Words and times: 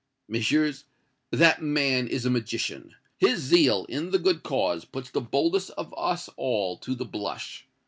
Messieurs, 0.27 0.85
that 1.29 1.61
man 1.61 2.07
is 2.07 2.25
a 2.25 2.31
magician! 2.31 2.95
His 3.19 3.39
zeal 3.39 3.85
in 3.87 4.09
the 4.09 4.17
good 4.17 4.41
cause 4.41 4.83
puts 4.83 5.11
the 5.11 5.21
boldest 5.21 5.69
of 5.77 5.93
us 5.95 6.27
all 6.37 6.79
to 6.79 6.95
the 6.95 7.05
blush. 7.05 7.67